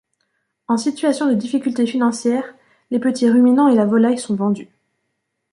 [0.67, 2.55] En situation de difficultés financières,
[2.89, 4.71] les petits ruminants et la volaille sont vendus.